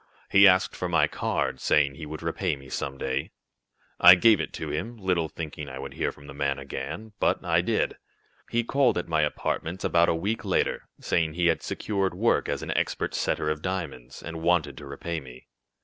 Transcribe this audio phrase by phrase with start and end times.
[0.31, 3.29] He asked for my card, saying he would repay me some day.
[3.99, 7.13] I gave it to him, little thinking I would hear from the man again.
[7.19, 7.97] But I did.
[8.49, 12.63] He called at my apartments about a week later, saying he had secured work as
[12.63, 15.45] an expert setter of diamonds, and wanted to repay me.